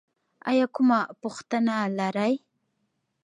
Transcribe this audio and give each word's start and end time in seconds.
ایا 0.49 0.65
کومه 0.75 0.99
پوښتنه 1.21 1.75
لرئ؟ 1.97 2.33